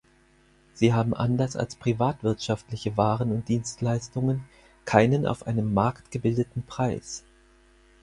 Sie 0.73 0.95
haben 0.95 1.13
anders 1.13 1.55
als 1.55 1.75
privatwirtschaftliche 1.75 2.97
Waren 2.97 3.31
und 3.31 3.47
Dienstleistungen 3.49 4.45
keinen 4.83 5.27
auf 5.27 5.45
einem 5.45 5.75
Markt 5.75 6.09
gebildeten 6.09 6.63
Preis. 6.63 7.23